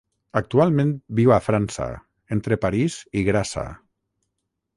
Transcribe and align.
Actualment 0.39 0.93
viu 1.19 1.33
a 1.35 1.37
França, 1.47 1.85
entre 2.37 2.59
París 2.65 2.97
i 3.21 3.25
Grassa. 3.29 3.67